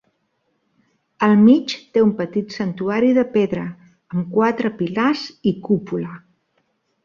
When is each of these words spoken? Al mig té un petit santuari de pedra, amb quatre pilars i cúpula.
Al 1.27 1.35
mig 1.41 1.75
té 1.97 2.03
un 2.07 2.15
petit 2.23 2.57
santuari 2.57 3.13
de 3.19 3.27
pedra, 3.37 3.69
amb 4.17 4.35
quatre 4.39 4.75
pilars 4.83 5.31
i 5.53 5.57
cúpula. 5.71 6.15